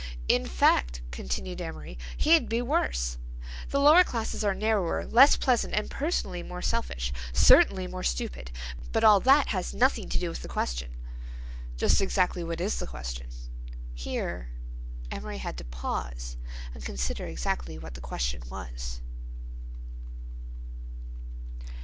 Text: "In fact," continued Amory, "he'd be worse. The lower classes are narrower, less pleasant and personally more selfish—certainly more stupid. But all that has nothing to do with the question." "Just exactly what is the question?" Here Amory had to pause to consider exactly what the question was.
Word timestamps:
"In 0.27 0.47
fact," 0.47 1.03
continued 1.11 1.61
Amory, 1.61 1.95
"he'd 2.17 2.49
be 2.49 2.59
worse. 2.59 3.19
The 3.69 3.79
lower 3.79 4.03
classes 4.03 4.43
are 4.43 4.55
narrower, 4.55 5.05
less 5.05 5.37
pleasant 5.37 5.75
and 5.75 5.91
personally 5.91 6.41
more 6.41 6.63
selfish—certainly 6.63 7.85
more 7.85 8.01
stupid. 8.01 8.49
But 8.91 9.03
all 9.03 9.19
that 9.19 9.49
has 9.49 9.75
nothing 9.75 10.09
to 10.09 10.17
do 10.17 10.29
with 10.29 10.41
the 10.41 10.47
question." 10.47 10.95
"Just 11.77 12.01
exactly 12.01 12.43
what 12.43 12.59
is 12.59 12.79
the 12.79 12.87
question?" 12.87 13.27
Here 13.93 14.49
Amory 15.11 15.37
had 15.37 15.55
to 15.59 15.65
pause 15.65 16.35
to 16.73 16.79
consider 16.79 17.27
exactly 17.27 17.77
what 17.77 17.93
the 17.93 18.01
question 18.01 18.41
was. 18.49 19.01